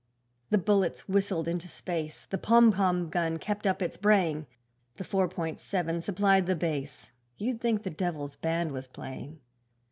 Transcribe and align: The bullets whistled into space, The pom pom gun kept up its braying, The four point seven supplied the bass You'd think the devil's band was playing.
The 0.49 0.57
bullets 0.57 1.07
whistled 1.07 1.47
into 1.47 1.67
space, 1.67 2.25
The 2.25 2.39
pom 2.39 2.71
pom 2.71 3.07
gun 3.09 3.37
kept 3.37 3.67
up 3.67 3.83
its 3.83 3.97
braying, 3.97 4.47
The 4.95 5.03
four 5.03 5.27
point 5.27 5.59
seven 5.59 6.01
supplied 6.01 6.47
the 6.47 6.55
bass 6.55 7.11
You'd 7.37 7.61
think 7.61 7.83
the 7.83 7.91
devil's 7.91 8.35
band 8.35 8.71
was 8.71 8.87
playing. 8.87 9.41